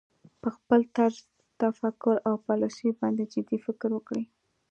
[0.41, 1.17] په خپل طرز
[1.61, 4.23] تفکر او پالیسیو باندې جدي فکر وکړي